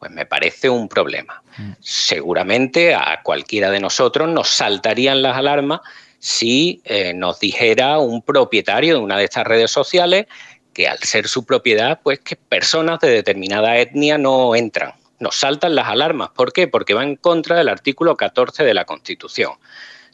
pues 0.04 0.12
me 0.12 0.26
parece 0.26 0.70
un 0.70 0.90
problema. 0.90 1.42
Mm. 1.58 1.72
Seguramente 1.80 2.94
a 2.94 3.22
cualquiera 3.24 3.72
de 3.72 3.80
nosotros 3.80 4.28
nos 4.28 4.50
saltarían 4.50 5.22
las 5.22 5.38
alarmas 5.38 5.80
si 6.20 6.82
eh, 6.84 7.14
nos 7.14 7.40
dijera 7.40 8.00
un 8.00 8.22
propietario 8.22 8.96
de 8.96 9.00
una 9.00 9.18
de 9.18 9.24
estas 9.24 9.48
redes 9.48 9.72
sociales 9.72 10.26
que 10.74 10.90
al 10.90 11.00
ser 11.00 11.30
su 11.30 11.46
propiedad, 11.46 12.02
pues 12.04 12.20
que 12.20 12.36
personas 12.36 13.00
de 13.00 13.12
determinada 13.12 13.78
etnia 13.78 14.18
no 14.18 14.58
entran. 14.58 14.92
Nos 15.20 15.38
saltan 15.38 15.74
las 15.74 15.88
alarmas. 15.88 16.32
¿Por 16.32 16.52
qué? 16.52 16.68
Porque 16.68 16.94
va 16.94 17.04
en 17.04 17.16
contra 17.16 17.56
del 17.56 17.70
artículo 17.70 18.18
14 18.18 18.66
de 18.66 18.74
la 18.74 18.84
Constitución. 18.84 19.54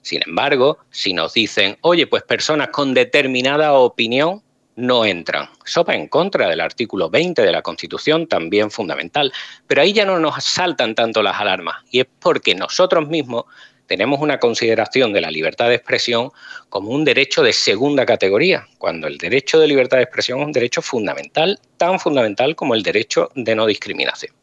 Sin 0.04 0.22
embargo, 0.24 0.78
si 0.92 1.14
nos 1.14 1.34
dicen, 1.34 1.80
oye, 1.82 2.06
pues 2.06 2.22
personas 2.22 2.68
con 2.68 2.94
determinada 2.94 3.74
opinión, 3.74 4.44
no 4.80 5.06
entran. 5.06 5.50
Eso 5.66 5.84
va 5.84 5.96
en 5.96 6.08
contra 6.08 6.48
del 6.48 6.62
artículo 6.62 7.10
20 7.10 7.42
de 7.42 7.52
la 7.52 7.62
Constitución, 7.62 8.28
también 8.28 8.72
fundamental. 8.72 9.32
Pero 9.68 9.82
ahí 9.82 9.94
ya 9.94 10.06
no 10.06 10.20
nos 10.20 10.44
saltan 10.44 10.96
tanto 10.96 11.22
las 11.22 11.40
alarmas 11.40 11.76
y 11.92 12.00
es 12.00 12.08
porque 12.20 12.56
nosotros 12.56 13.08
mismos 13.08 13.46
tenemos 13.88 14.22
una 14.22 14.40
consideración 14.40 15.14
de 15.14 15.22
la 15.22 15.32
libertad 15.32 15.68
de 15.68 15.76
expresión 15.76 16.32
como 16.70 16.92
un 16.92 17.04
derecho 17.04 17.42
de 17.42 17.54
segunda 17.54 18.06
categoría, 18.06 18.68
cuando 18.78 19.08
el 19.08 19.18
derecho 19.18 19.60
de 19.60 19.68
libertad 19.68 19.98
de 19.98 20.04
expresión 20.04 20.40
es 20.40 20.46
un 20.46 20.52
derecho 20.52 20.82
fundamental, 20.82 21.60
tan 21.78 22.00
fundamental 22.00 22.56
como 22.56 22.76
el 22.76 22.84
derecho 22.84 23.30
de 23.36 23.56
no 23.56 23.66
discriminación 23.66 24.34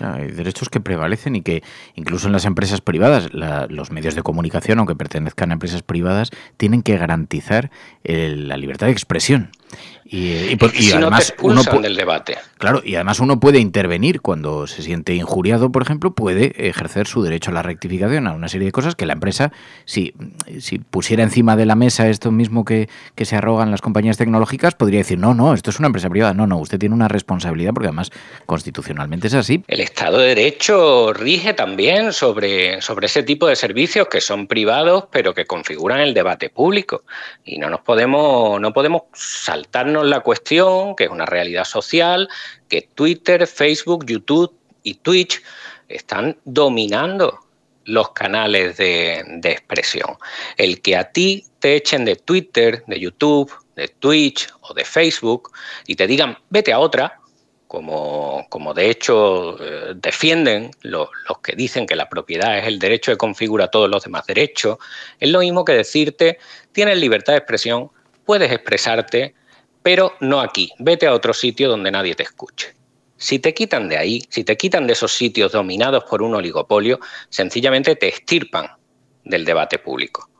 hay 0.00 0.30
derechos 0.30 0.68
que 0.68 0.80
prevalecen 0.80 1.36
y 1.36 1.42
que 1.42 1.62
incluso 1.94 2.26
en 2.26 2.32
las 2.32 2.44
empresas 2.44 2.80
privadas, 2.80 3.28
los 3.32 3.90
medios 3.90 4.14
de 4.14 4.22
comunicación, 4.22 4.78
aunque 4.78 4.94
pertenezcan 4.94 5.50
a 5.50 5.54
empresas 5.54 5.82
privadas, 5.82 6.30
tienen 6.56 6.82
que 6.82 6.96
garantizar 6.96 7.70
la 8.04 8.56
libertad 8.56 8.86
de 8.86 8.92
expresión. 8.92 9.50
Y, 10.12 10.56
además 10.92 11.32
uno 11.40 11.62
del 11.62 11.94
debate. 11.94 12.36
Claro, 12.58 12.82
y 12.84 12.96
además 12.96 13.20
uno 13.20 13.38
puede 13.38 13.60
intervenir 13.60 14.20
cuando 14.20 14.66
se 14.66 14.82
siente 14.82 15.14
injuriado, 15.14 15.70
por 15.70 15.82
ejemplo, 15.82 16.14
puede 16.14 16.68
ejercer 16.68 17.06
su 17.06 17.22
derecho 17.22 17.52
a 17.52 17.54
la 17.54 17.62
rectificación, 17.62 18.26
a 18.26 18.32
una 18.32 18.48
serie 18.48 18.66
de 18.66 18.72
cosas 18.72 18.96
que 18.96 19.06
la 19.06 19.12
empresa, 19.12 19.52
si, 19.84 20.14
si 20.58 20.78
pusiera 20.78 21.22
encima 21.22 21.54
de 21.54 21.64
la 21.64 21.76
mesa 21.76 22.08
esto 22.08 22.32
mismo 22.32 22.64
que, 22.64 22.88
que 23.14 23.24
se 23.24 23.36
arrogan 23.36 23.70
las 23.70 23.82
compañías 23.82 24.16
tecnológicas, 24.16 24.74
podría 24.74 24.98
decir, 24.98 25.18
no, 25.18 25.32
no, 25.32 25.54
esto 25.54 25.70
es 25.70 25.78
una 25.78 25.86
empresa 25.86 26.10
privada. 26.10 26.34
No, 26.34 26.48
no, 26.48 26.58
usted 26.58 26.78
tiene 26.78 26.94
una 26.94 27.06
responsabilidad 27.06 27.72
porque 27.72 27.86
además 27.86 28.10
constitucionalmente 28.46 29.28
es 29.28 29.34
así. 29.34 29.62
El 29.68 29.80
Estado 29.80 30.18
de 30.18 30.34
Derecho 30.34 31.12
rige 31.12 31.54
también 31.54 32.12
sobre, 32.12 32.82
sobre 32.82 33.06
ese 33.06 33.22
tipo 33.22 33.46
de 33.46 33.54
servicios 33.54 34.08
que 34.08 34.20
son 34.20 34.48
privados, 34.48 35.04
pero 35.12 35.34
que 35.34 35.46
configuran 35.46 36.00
el 36.00 36.14
debate 36.14 36.50
público. 36.50 37.04
Y 37.44 37.58
no 37.58 37.70
nos 37.70 37.80
podemos, 37.80 38.60
no 38.60 38.72
podemos 38.72 39.02
saltarnos 39.60 40.06
la 40.06 40.20
cuestión, 40.20 40.96
que 40.96 41.04
es 41.04 41.10
una 41.10 41.26
realidad 41.26 41.64
social, 41.64 42.28
que 42.68 42.82
Twitter, 42.94 43.46
Facebook, 43.46 44.06
YouTube 44.06 44.54
y 44.82 44.94
Twitch 44.94 45.42
están 45.88 46.38
dominando 46.44 47.40
los 47.84 48.10
canales 48.12 48.76
de, 48.76 49.22
de, 49.26 49.50
expresión. 49.50 50.16
El 50.56 50.80
que 50.80 50.96
a 50.96 51.12
ti 51.12 51.44
te 51.58 51.76
echen 51.76 52.04
de 52.04 52.16
Twitter, 52.16 52.84
de 52.86 53.00
YouTube, 53.00 53.52
de 53.76 53.88
Twitch 53.88 54.48
o 54.62 54.74
de 54.74 54.84
Facebook 54.84 55.50
y 55.86 55.94
te 55.96 56.06
digan 56.06 56.38
vete 56.48 56.72
a 56.72 56.78
otra, 56.78 57.18
como, 57.66 58.46
como 58.48 58.74
de 58.74 58.90
hecho 58.90 59.56
eh, 59.60 59.92
defienden 59.96 60.70
los, 60.82 61.08
los, 61.28 61.38
que 61.38 61.54
dicen 61.54 61.86
que 61.86 61.96
la 61.96 62.08
propiedad 62.08 62.58
es 62.58 62.66
el 62.66 62.78
derecho 62.78 63.10
de 63.10 63.16
configura 63.16 63.68
todos 63.68 63.88
los 63.88 64.04
demás 64.04 64.26
derechos, 64.26 64.78
es 65.18 65.30
lo 65.30 65.40
mismo 65.40 65.64
que 65.64 65.72
decirte 65.72 66.38
tienes 66.72 66.98
libertad 66.98 67.34
de 67.34 67.38
expresión, 67.38 67.90
puedes 68.24 68.52
expresarte, 68.52 69.34
pero 69.82 70.14
no 70.20 70.40
aquí. 70.40 70.72
Vete 70.78 71.06
a 71.06 71.14
otro 71.14 71.32
sitio 71.32 71.68
donde 71.68 71.90
nadie 71.90 72.14
te 72.14 72.22
escuche. 72.22 72.74
Si 73.16 73.38
te 73.38 73.52
quitan 73.52 73.88
de 73.88 73.98
ahí, 73.98 74.22
si 74.30 74.44
te 74.44 74.56
quitan 74.56 74.86
de 74.86 74.94
esos 74.94 75.12
sitios 75.12 75.52
dominados 75.52 76.04
por 76.04 76.22
un 76.22 76.34
oligopolio, 76.34 77.00
sencillamente 77.28 77.96
te 77.96 78.08
estirpan 78.08 78.68
del 79.24 79.44
debate 79.44 79.78
público 79.78 80.30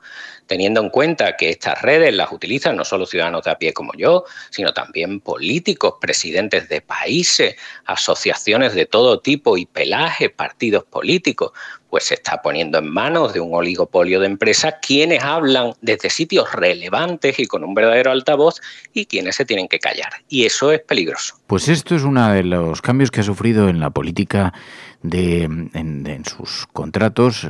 teniendo 0.51 0.81
en 0.81 0.91
cuenta 0.91 1.37
que 1.37 1.49
estas 1.49 1.81
redes 1.81 2.13
las 2.13 2.33
utilizan 2.33 2.75
no 2.75 2.85
solo 2.85 3.07
ciudadanos 3.07 3.45
de 3.45 3.53
a 3.53 3.55
pie 3.59 3.73
como 3.73 3.93
yo, 3.97 4.25
sino 4.51 4.73
también 4.73 5.21
políticos, 5.21 5.95
presidentes 6.01 6.69
de 6.69 6.81
países, 6.81 7.55
asociaciones 7.85 8.75
de 8.75 8.85
todo 8.85 9.21
tipo 9.21 9.57
y 9.57 9.67
pelaje, 9.67 10.29
partidos 10.29 10.83
políticos, 10.83 11.53
pues 11.91 12.05
se 12.05 12.15
está 12.15 12.41
poniendo 12.41 12.79
en 12.79 12.89
manos 12.89 13.33
de 13.33 13.41
un 13.41 13.53
oligopolio 13.53 14.21
de 14.21 14.27
empresas 14.27 14.77
quienes 14.81 15.23
hablan 15.23 15.73
desde 15.83 16.09
sitios 16.09 16.53
relevantes 16.53 17.39
y 17.39 17.47
con 17.47 17.65
un 17.65 17.75
verdadero 17.75 18.13
altavoz 18.13 18.61
y 18.95 19.07
quienes 19.07 19.37
se 19.37 19.45
tienen 19.45 19.69
que 19.69 19.81
callar. 19.81 20.13
Y 20.29 20.47
eso 20.47 20.73
es 20.73 20.81
peligroso. 20.81 21.35
Pues 21.47 21.69
esto 21.69 21.97
es 21.97 22.05
uno 22.05 22.31
de 22.33 22.45
los 22.45 22.81
cambios 22.81 23.11
que 23.11 23.21
ha 23.21 23.25
sufrido 23.25 23.69
en 23.69 23.81
la 23.81 23.91
política 23.91 24.55
de, 25.03 25.43
en, 25.45 26.23
sus 26.25 26.67
contratos 26.73 27.49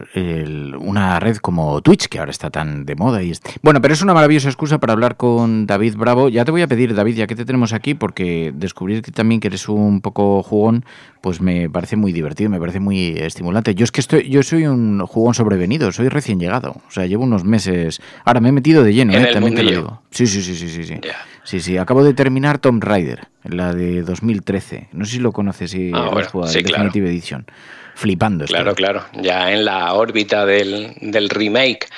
una 0.78 1.18
red 1.18 1.36
como 1.38 1.80
Twitch, 1.82 2.06
que 2.06 2.18
ahora 2.18 2.30
está 2.30 2.50
tan 2.50 2.84
de 2.86 2.94
moda. 2.94 3.22
Y 3.22 3.32
Bueno, 3.62 3.80
pero 3.80 3.94
es 3.94 4.02
una 4.02 4.14
maravillosa 4.14 4.48
excusa 4.48 4.78
para 4.78 4.92
hablar 4.92 5.16
con 5.16 5.66
David 5.66 5.96
Bravo. 5.96 6.28
Ya 6.28 6.44
te 6.44 6.50
voy 6.50 6.62
a 6.62 6.68
pedir, 6.68 6.94
David, 6.94 7.16
ya 7.16 7.26
que 7.26 7.34
te 7.34 7.44
tenemos 7.44 7.72
aquí, 7.72 7.94
porque 7.94 8.52
descubrir 8.54 9.02
que 9.02 9.10
también 9.10 9.40
que 9.40 9.48
eres 9.48 9.68
un 9.68 10.00
poco 10.00 10.42
jugón, 10.42 10.84
pues 11.20 11.40
me 11.40 11.68
parece 11.68 11.96
muy 11.96 12.12
divertido, 12.12 12.50
me 12.50 12.60
parece 12.60 12.80
muy 12.80 13.18
estimulante. 13.18 13.74
Yo 13.74 13.84
es 13.84 13.92
que 13.92 14.00
estoy, 14.00 14.28
yo 14.28 14.42
soy 14.42 14.66
un 14.66 15.04
jugón 15.06 15.34
sobrevenido, 15.34 15.90
soy 15.92 16.08
recién 16.08 16.38
llegado. 16.38 16.76
O 16.86 16.90
sea, 16.90 17.06
llevo 17.06 17.24
unos 17.24 17.44
meses. 17.44 18.00
Ahora 18.24 18.40
me 18.40 18.50
he 18.50 18.52
metido 18.52 18.84
de 18.84 18.94
lleno, 18.94 19.12
¿eh? 19.12 19.30
también 19.32 19.54
te 19.54 19.62
lo 19.62 19.70
digo. 19.70 20.02
Sí, 20.10 20.26
sí, 20.26 20.42
sí, 20.42 20.54
sí, 20.54 20.68
sí. 20.68 20.84
Sí. 20.84 21.00
Sí, 21.44 21.60
sí. 21.60 21.76
Acabo 21.76 22.04
de 22.04 22.14
terminar 22.14 22.58
Tomb 22.58 22.82
Raider, 22.82 23.28
la 23.44 23.72
de 23.72 24.02
2013. 24.02 24.88
No 24.92 25.04
sé 25.04 25.12
si 25.12 25.18
lo 25.18 25.32
conoces, 25.32 25.70
si 25.70 25.90
ah, 25.94 26.10
jugado, 26.30 26.52
Definitive 26.52 27.08
Edition. 27.08 27.46
Flipando. 27.94 28.44
Claro, 28.46 28.74
claro. 28.74 29.04
Ya 29.14 29.52
en 29.52 29.64
la 29.64 29.92
órbita 29.94 30.46
del, 30.46 31.28
remake. 31.28 31.88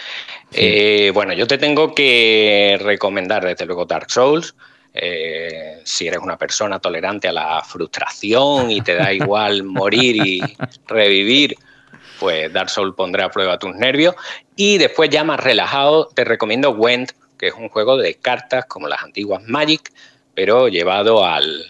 Eh, 0.52 1.10
bueno, 1.14 1.32
yo 1.32 1.46
te 1.46 1.58
tengo 1.58 1.94
que 1.94 2.78
recomendar, 2.82 3.44
desde 3.44 3.66
luego, 3.66 3.84
Dark 3.84 4.10
Souls. 4.10 4.54
Eh, 4.94 5.80
si 5.84 6.06
eres 6.06 6.20
una 6.20 6.36
persona 6.36 6.78
tolerante 6.78 7.28
a 7.28 7.32
la 7.32 7.62
frustración 7.62 8.70
y 8.70 8.82
te 8.82 8.94
da 8.94 9.12
igual 9.12 9.62
morir 9.62 10.16
y 10.26 10.42
revivir, 10.86 11.56
pues 12.18 12.52
Dark 12.52 12.68
Souls 12.68 12.94
pondrá 12.94 13.26
a 13.26 13.30
prueba 13.30 13.58
tus 13.58 13.74
nervios. 13.74 14.14
Y 14.56 14.78
después 14.78 15.08
ya 15.10 15.24
más 15.24 15.40
relajado, 15.40 16.08
te 16.14 16.24
recomiendo 16.24 16.70
Went, 16.70 17.12
que 17.42 17.48
es 17.48 17.54
un 17.54 17.68
juego 17.70 17.96
de 17.96 18.14
cartas 18.14 18.66
como 18.66 18.86
las 18.86 19.02
antiguas 19.02 19.42
Magic, 19.48 19.92
pero 20.32 20.68
llevado 20.68 21.24
al, 21.24 21.66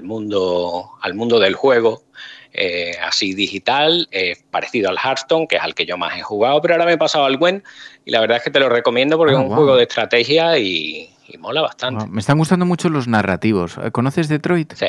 mundo, 0.00 0.92
al 1.00 1.14
mundo 1.14 1.40
del 1.40 1.56
juego. 1.56 2.04
Eh, 2.52 2.92
así 3.02 3.34
digital, 3.34 4.08
parecido 4.52 4.88
al 4.88 4.96
Hearthstone, 4.96 5.48
que 5.48 5.56
es 5.56 5.62
al 5.62 5.74
que 5.74 5.86
yo 5.86 5.98
más 5.98 6.16
he 6.16 6.22
jugado, 6.22 6.62
pero 6.62 6.74
ahora 6.74 6.86
me 6.86 6.92
he 6.92 6.98
pasado 6.98 7.24
al 7.24 7.36
Gwen 7.36 7.64
y 8.04 8.12
la 8.12 8.20
verdad 8.20 8.36
es 8.36 8.44
que 8.44 8.50
te 8.52 8.60
lo 8.60 8.68
recomiendo 8.68 9.16
porque 9.16 9.34
ah, 9.34 9.40
es 9.40 9.44
un 9.44 9.54
juego 9.54 9.74
de 9.74 9.82
estrategia 9.82 10.56
y, 10.56 11.10
mola 11.40 11.62
bastante. 11.62 12.06
me 12.06 12.20
están 12.20 12.38
gustando 12.38 12.64
mucho 12.64 12.88
los 12.88 13.08
narrativos. 13.08 13.76
¿Conoces 13.90 14.28
Detroit? 14.28 14.74
Sí. 14.74 14.86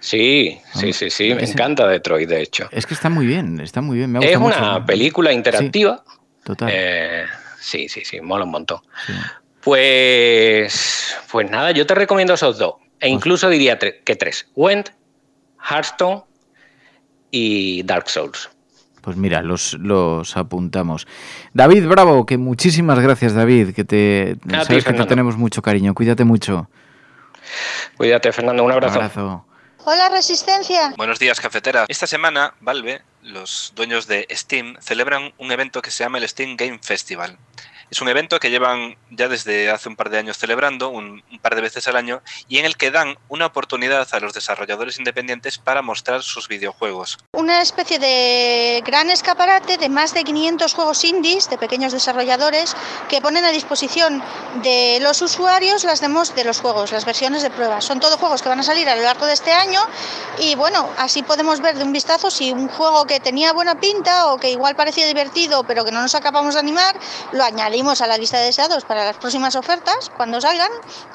Sí, 0.00 0.58
sí, 0.74 0.92
sí, 0.92 1.10
sí, 1.10 1.34
me 1.34 1.44
encanta 1.44 1.86
Detroit, 1.86 2.28
de 2.28 2.42
hecho. 2.42 2.68
Es 2.72 2.86
que 2.86 2.94
está 2.94 3.08
muy 3.08 3.26
bien, 3.26 3.60
está 3.60 3.82
muy 3.82 3.98
bien. 3.98 4.16
es 4.20 4.36
una 4.36 4.84
película 4.84 5.32
interactiva. 5.32 6.02
total. 6.42 6.70
Eh, 6.72 7.24
sí, 7.60 7.88
sí, 7.88 8.04
sí, 8.04 8.20
mola 8.20 8.44
un 8.44 8.50
montón. 8.50 8.80
Pues, 9.60 11.16
pues 11.30 11.50
nada, 11.50 11.72
yo 11.72 11.86
te 11.86 11.94
recomiendo 11.94 12.34
esos 12.34 12.58
dos. 12.58 12.74
E 12.78 12.82
pues 13.00 13.12
incluso 13.12 13.48
diría 13.48 13.78
que 13.78 14.16
tres. 14.16 14.48
Went, 14.54 14.90
Hearthstone 15.68 16.22
y 17.30 17.82
Dark 17.82 18.08
Souls. 18.08 18.50
Pues 19.02 19.16
mira, 19.16 19.42
los, 19.42 19.74
los 19.74 20.36
apuntamos. 20.36 21.06
David 21.54 21.86
Bravo, 21.86 22.26
que 22.26 22.36
muchísimas 22.36 22.98
gracias, 22.98 23.34
David, 23.34 23.74
que 23.74 23.84
te 23.84 24.36
sabes 24.50 24.84
que 24.84 24.92
te 24.92 25.04
tenemos 25.06 25.36
mucho 25.36 25.62
cariño. 25.62 25.94
Cuídate 25.94 26.24
mucho. 26.24 26.68
Cuídate, 27.96 28.32
Fernando. 28.32 28.64
Un 28.64 28.72
abrazo. 28.72 28.98
Un 28.98 29.04
abrazo. 29.04 29.46
Hola, 29.84 30.10
Resistencia. 30.10 30.92
Buenos 30.96 31.18
días, 31.18 31.40
cafetera. 31.40 31.86
Esta 31.88 32.06
semana, 32.06 32.52
Valve, 32.60 33.00
los 33.28 33.72
dueños 33.76 34.06
de 34.06 34.26
Steam, 34.30 34.76
celebran 34.80 35.32
un 35.38 35.52
evento 35.52 35.82
que 35.82 35.90
se 35.90 36.04
llama 36.04 36.18
el 36.18 36.28
Steam 36.28 36.56
Game 36.56 36.78
Festival. 36.82 37.38
Es 37.90 38.02
un 38.02 38.08
evento 38.08 38.38
que 38.38 38.50
llevan 38.50 38.98
ya 39.10 39.28
desde 39.28 39.70
hace 39.70 39.88
un 39.88 39.96
par 39.96 40.10
de 40.10 40.18
años 40.18 40.36
celebrando, 40.36 40.90
un, 40.90 41.22
par 41.40 41.54
de 41.54 41.62
veces 41.62 41.88
al 41.88 41.96
año, 41.96 42.20
y 42.46 42.58
en 42.58 42.66
el 42.66 42.76
que 42.76 42.90
dan 42.90 43.16
una 43.28 43.46
oportunidad 43.46 44.06
a 44.12 44.20
los 44.20 44.34
desarrolladores 44.34 44.98
independientes 44.98 45.56
para 45.56 45.80
mostrar 45.80 46.22
sus 46.22 46.48
videojuegos. 46.48 47.18
Una 47.32 47.62
especie 47.62 47.98
de 47.98 48.82
gran 48.84 49.08
escaparate 49.08 49.78
de 49.78 49.88
más 49.88 50.12
de 50.12 50.22
500 50.22 50.74
juegos 50.74 51.02
indies 51.04 51.48
de 51.48 51.56
pequeños 51.56 51.92
desarrolladores 51.92 52.76
que 53.08 53.22
ponen 53.22 53.46
a 53.46 53.50
disposición 53.50 54.22
de 54.62 54.98
los 55.00 55.22
usuarios 55.22 55.84
las 55.84 56.02
demos 56.02 56.34
de 56.34 56.44
los 56.44 56.60
juegos, 56.60 56.92
las 56.92 57.06
versiones 57.06 57.42
de 57.42 57.48
prueba. 57.48 57.80
Son 57.80 58.00
todos 58.00 58.20
juegos 58.20 58.42
que 58.42 58.50
van 58.50 58.60
a 58.60 58.64
salir 58.64 58.86
a 58.88 58.96
lo 58.96 59.02
largo 59.02 59.24
de 59.24 59.32
este 59.32 59.52
año 59.52 59.80
y 60.38 60.54
bueno, 60.56 60.90
así 60.98 61.22
podemos 61.22 61.62
ver 61.62 61.76
de 61.76 61.84
un 61.84 61.92
vistazo 61.92 62.30
si 62.30 62.52
un 62.52 62.68
juego 62.68 63.06
que 63.06 63.18
tenía 63.18 63.54
buena 63.54 63.80
pinta 63.80 64.26
o 64.26 64.36
que 64.36 64.50
igual 64.50 64.76
parecía 64.76 65.06
divertido 65.06 65.64
pero 65.64 65.86
que 65.86 65.92
no 65.92 66.02
nos 66.02 66.14
acabamos 66.14 66.54
de 66.54 66.60
animar, 66.60 66.94
lo 67.32 67.44
añadimos 67.44 67.77
a 67.78 68.06
la 68.08 68.18
lista 68.18 68.38
de 68.38 68.46
deseados 68.46 68.84
para 68.84 69.04
las 69.04 69.16
próximas 69.18 69.54
ofertas 69.54 70.10
cuando 70.16 70.40
salgan 70.40 70.70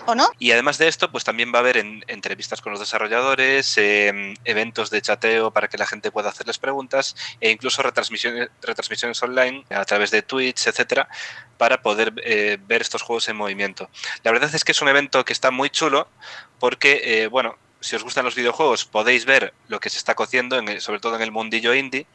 o 0.05 0.15
no. 0.15 0.31
Y 0.39 0.51
además 0.51 0.77
de 0.77 0.87
esto, 0.87 1.11
pues 1.11 1.25
también 1.25 1.51
va 1.53 1.57
a 1.57 1.59
haber 1.59 1.77
entrevistas 1.77 2.61
con 2.61 2.71
los 2.71 2.79
desarrolladores, 2.79 3.77
em, 3.77 4.33
eventos 4.45 4.89
de 4.89 5.01
chateo 5.01 5.51
para 5.51 5.67
que 5.67 5.77
la 5.77 5.85
gente 5.85 6.09
pueda 6.09 6.29
hacerles 6.29 6.57
preguntas 6.59 7.15
e 7.41 7.51
incluso 7.51 7.83
retransmisiones, 7.83 8.49
retransmisiones 8.61 9.21
online 9.21 9.65
a 9.71 9.83
través 9.83 10.09
de 10.11 10.21
Twitch, 10.21 10.65
etcétera, 10.65 11.09
para 11.57 11.81
poder 11.81 12.13
eh, 12.23 12.57
ver 12.65 12.81
estos 12.81 13.01
juegos 13.01 13.27
en 13.27 13.35
movimiento. 13.35 13.89
La 14.23 14.31
verdad 14.31 14.49
es 14.55 14.63
que 14.63 14.71
es 14.71 14.81
un 14.81 14.87
evento 14.87 15.25
que 15.25 15.33
está 15.33 15.51
muy 15.51 15.69
chulo 15.69 16.07
porque, 16.59 17.01
eh, 17.03 17.27
bueno, 17.27 17.57
si 17.81 17.97
os 17.97 18.03
gustan 18.03 18.23
los 18.23 18.35
videojuegos, 18.35 18.85
podéis 18.85 19.25
ver 19.25 19.53
lo 19.67 19.81
que 19.81 19.89
se 19.89 19.97
está 19.97 20.15
cociendo, 20.15 20.57
en 20.57 20.79
sobre 20.79 21.01
todo 21.01 21.17
en 21.17 21.21
el 21.21 21.31
mundillo 21.31 21.73
indie, 21.73 22.07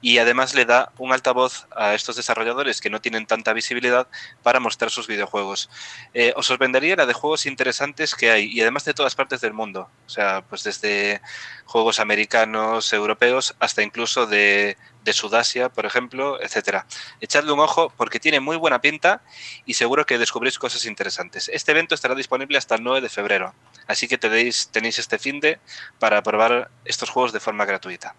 y 0.00 0.18
además 0.18 0.54
le 0.54 0.64
da 0.64 0.92
un 0.98 1.12
altavoz 1.12 1.66
a 1.74 1.94
estos 1.94 2.16
desarrolladores 2.16 2.80
que 2.80 2.90
no 2.90 3.00
tienen 3.00 3.26
tanta 3.26 3.52
visibilidad 3.52 4.06
para 4.42 4.60
mostrar 4.60 4.90
sus 4.90 5.06
videojuegos. 5.06 5.70
Eh, 6.14 6.32
os 6.36 6.46
sorprendería 6.46 6.96
la 6.96 7.06
de 7.06 7.14
juegos 7.14 7.46
interesantes 7.46 8.14
que 8.14 8.30
hay, 8.30 8.46
y 8.46 8.60
además 8.60 8.84
de 8.84 8.94
todas 8.94 9.14
partes 9.14 9.40
del 9.40 9.52
mundo, 9.52 9.88
o 10.06 10.08
sea, 10.10 10.42
pues 10.42 10.64
desde 10.64 11.20
juegos 11.64 11.98
americanos, 12.00 12.92
europeos, 12.92 13.54
hasta 13.58 13.82
incluso 13.82 14.26
de, 14.26 14.76
Sudasia, 15.12 15.68
por 15.68 15.86
ejemplo, 15.86 16.42
etcétera. 16.42 16.84
Echadle 17.20 17.52
un 17.52 17.60
ojo 17.60 17.92
porque 17.96 18.18
tiene 18.18 18.40
muy 18.40 18.56
buena 18.56 18.80
pinta 18.80 19.22
y 19.64 19.74
seguro 19.74 20.04
que 20.04 20.18
descubrís 20.18 20.58
cosas 20.58 20.84
interesantes. 20.84 21.48
Este 21.48 21.70
evento 21.70 21.94
estará 21.94 22.16
disponible 22.16 22.58
hasta 22.58 22.74
el 22.74 22.82
9 22.82 23.00
de 23.02 23.08
febrero, 23.08 23.54
así 23.86 24.08
que 24.08 24.18
tenéis, 24.18 24.68
tenéis 24.72 24.98
este 24.98 25.20
fin 25.20 25.38
de 25.38 25.60
para 26.00 26.20
probar 26.24 26.72
estos 26.84 27.08
juegos 27.08 27.32
de 27.32 27.38
forma 27.38 27.64
gratuita. 27.64 28.16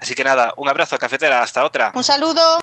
Así 0.00 0.14
que 0.14 0.24
nada, 0.24 0.54
un 0.56 0.68
abrazo, 0.68 0.98
cafetera, 0.98 1.42
hasta 1.42 1.64
otra. 1.64 1.92
Un 1.94 2.02
saludo. 2.02 2.60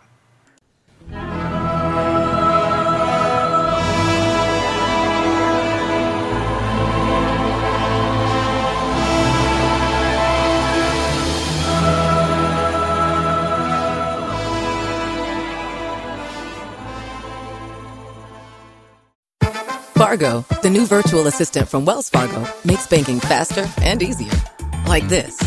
Fargo, 19.93 20.45
the 20.61 20.69
new 20.69 20.85
virtual 20.85 21.27
assistant 21.27 21.67
from 21.67 21.83
Wells 21.83 22.09
Fargo, 22.09 22.47
makes 22.63 22.87
banking 22.87 23.19
faster 23.19 23.67
and 23.81 24.01
easier. 24.01 24.31
Like 24.87 25.07
this. 25.09 25.46